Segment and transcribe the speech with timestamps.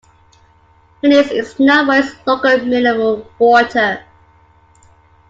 [1.03, 4.03] Henniez is known for its local mineral water.